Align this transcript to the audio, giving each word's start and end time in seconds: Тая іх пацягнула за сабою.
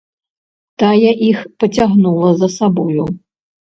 Тая 0.83 1.11
іх 1.29 1.39
пацягнула 1.65 2.29
за 2.41 2.47
сабою. 2.57 3.03